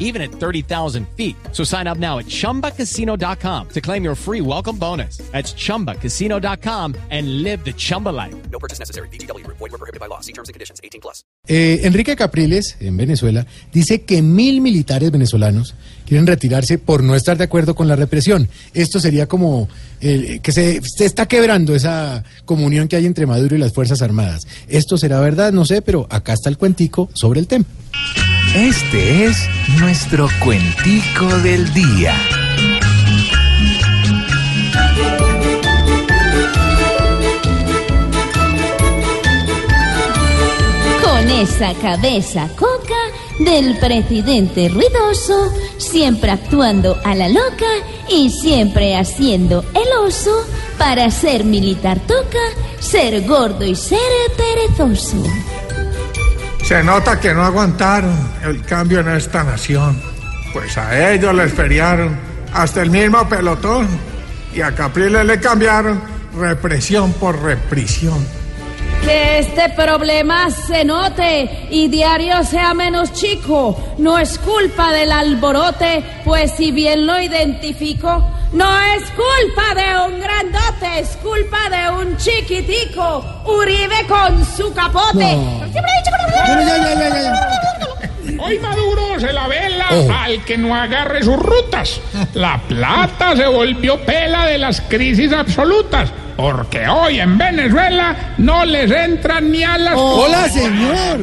even 0.00 0.20
at 0.20 0.32
30,000 0.32 1.06
feet. 1.16 1.36
So 1.52 1.62
sign 1.62 1.86
up 1.86 1.98
now 1.98 2.18
at 2.18 2.26
chumbacasino.com 2.26 3.68
to 3.68 3.80
claim 3.80 4.02
your 4.02 4.16
free 4.16 4.40
welcome 4.40 4.76
bonus. 4.76 5.18
That's 5.30 5.54
chumbacasino.com 5.54 6.96
and 7.10 7.42
live 7.44 7.64
the 7.64 7.72
Chumba 7.72 8.08
life. 8.08 8.34
No 8.50 8.58
purchase 8.58 8.80
necessary. 8.80 9.08
BGW. 9.08 9.46
Void 9.46 9.60
were 9.60 9.78
prohibited 9.78 10.00
by 10.00 10.06
law. 10.06 10.20
See 10.20 10.32
terms 10.32 10.48
and 10.48 10.54
conditions. 10.54 10.80
18 10.82 11.00
plus. 11.00 11.22
Eh, 11.46 11.80
Enrique 11.84 12.16
Capriles, 12.16 12.76
en 12.80 12.96
Venezuela, 12.96 13.46
dice 13.72 14.02
que 14.02 14.22
mil 14.22 14.60
militares 14.60 15.10
venezolanos 15.10 15.74
quieren 16.06 16.26
retirarse 16.26 16.78
por 16.78 17.02
no 17.02 17.14
estar 17.14 17.38
de 17.38 17.44
acuerdo 17.44 17.74
con 17.74 17.88
la 17.88 17.96
represión. 17.96 18.48
Esto 18.74 19.00
sería 19.00 19.26
como 19.26 19.68
eh, 20.00 20.40
que 20.42 20.52
se, 20.52 20.80
se 20.82 21.04
está 21.04 21.26
quebrando 21.26 21.74
esa 21.74 22.24
comunión 22.44 22.88
que 22.88 22.96
hay 22.96 23.06
entre 23.06 23.26
Maduro 23.26 23.56
y 23.56 23.58
las 23.58 23.72
Fuerzas 23.72 24.02
Armadas. 24.02 24.46
Esto 24.68 24.98
será 24.98 25.20
verdad, 25.20 25.52
no 25.52 25.64
sé, 25.64 25.82
pero 25.82 26.06
acá 26.10 26.32
está 26.32 26.48
el 26.48 26.58
cuentico 26.58 27.08
sobre 27.14 27.40
el 27.40 27.46
tema. 27.46 27.64
Este 28.54 29.26
es 29.26 29.48
nuestro 29.78 30.28
cuentico 30.42 31.26
del 31.38 31.72
día. 31.72 32.12
Con 41.00 41.30
esa 41.30 41.74
cabeza 41.74 42.48
coca 42.56 42.94
del 43.38 43.78
presidente 43.78 44.68
ruidoso, 44.68 45.52
siempre 45.78 46.32
actuando 46.32 46.98
a 47.04 47.14
la 47.14 47.28
loca 47.28 47.70
y 48.08 48.30
siempre 48.30 48.96
haciendo 48.96 49.64
el 49.74 50.06
oso, 50.06 50.44
para 50.76 51.08
ser 51.12 51.44
militar 51.44 52.00
toca 52.00 52.38
ser 52.80 53.24
gordo 53.28 53.64
y 53.64 53.76
ser 53.76 54.00
perezoso. 54.36 55.22
Se 56.70 56.84
nota 56.84 57.18
que 57.18 57.34
no 57.34 57.42
aguantaron 57.42 58.16
el 58.44 58.62
cambio 58.62 59.00
en 59.00 59.08
esta 59.08 59.42
nación, 59.42 60.00
pues 60.52 60.78
a 60.78 61.10
ellos 61.10 61.34
les 61.34 61.52
feriaron 61.52 62.16
hasta 62.54 62.82
el 62.82 62.90
mismo 62.90 63.28
pelotón 63.28 63.88
y 64.54 64.60
a 64.60 64.72
Capriles 64.72 65.24
le 65.24 65.40
cambiaron 65.40 66.00
represión 66.32 67.12
por 67.14 67.42
reprisión. 67.42 68.24
Que 69.02 69.40
este 69.40 69.70
problema 69.70 70.48
se 70.48 70.84
note 70.84 71.66
y 71.72 71.88
diario 71.88 72.44
sea 72.44 72.72
menos 72.72 73.12
chico. 73.14 73.96
No 73.98 74.16
es 74.16 74.38
culpa 74.38 74.92
del 74.92 75.10
alborote, 75.10 76.04
pues 76.24 76.52
si 76.52 76.70
bien 76.70 77.04
lo 77.04 77.20
identifico, 77.20 78.24
no 78.52 78.80
es 78.94 79.02
culpa 79.10 79.74
de 79.74 80.12
un 80.12 80.20
grandote, 80.20 81.00
es 81.00 81.16
culpa 81.16 81.68
de 81.68 81.90
un 82.02 82.16
chiquitico. 82.16 83.24
Uribe 83.44 84.06
con 84.08 84.44
su 84.44 84.72
capote. 84.72 85.18
Siempre 85.18 85.82
he 85.82 85.98
dicho 85.98 86.09
que 86.46 86.52
no- 86.52 86.60
Pero 86.60 86.60
ya, 86.62 86.76
ya, 86.78 86.94
ya, 86.94 87.08
ya, 87.08 87.22
ya. 87.22 88.42
Hoy 88.42 88.58
Maduro 88.58 89.20
se 89.20 89.32
la 89.32 89.46
vela 89.48 89.86
al 90.24 90.44
que 90.44 90.56
no 90.56 90.74
agarre 90.74 91.22
sus 91.22 91.36
rutas. 91.36 92.00
La 92.34 92.60
plata 92.68 93.36
se 93.36 93.46
volvió 93.46 93.98
pela 94.04 94.46
de 94.46 94.58
las 94.58 94.80
crisis 94.82 95.32
absolutas. 95.32 96.10
Porque 96.36 96.88
hoy 96.88 97.20
en 97.20 97.36
Venezuela 97.36 98.34
no 98.38 98.64
les 98.64 98.90
entran 98.90 99.50
ni 99.50 99.62
a 99.62 99.76
las... 99.76 99.94
Hola, 99.96 100.48
señor. 100.48 101.20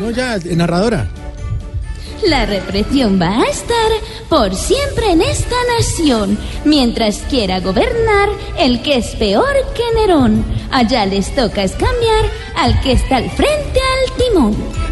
No, 0.00 0.10
ya, 0.10 0.38
narradora. 0.54 1.06
La 2.26 2.46
represión 2.46 3.20
va 3.20 3.42
a 3.42 3.44
estar 3.44 3.76
por 4.30 4.54
siempre 4.54 5.10
en 5.12 5.20
esta 5.20 5.54
nación, 5.76 6.38
mientras 6.64 7.18
quiera 7.28 7.60
gobernar 7.60 8.30
el 8.58 8.80
que 8.82 8.96
es 8.96 9.08
peor 9.16 9.52
que 9.74 9.82
Nerón. 10.00 10.42
Allá 10.72 11.04
les 11.04 11.34
toca 11.34 11.62
es 11.62 11.72
cambiar 11.72 12.24
al 12.56 12.80
que 12.80 12.92
está 12.92 13.16
al 13.16 13.30
frente 13.30 13.80
al 14.36 14.54
timón. 14.54 14.85